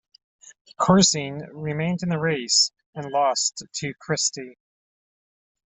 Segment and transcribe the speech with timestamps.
[0.79, 4.57] Corzine remained in the race and lost to Christie.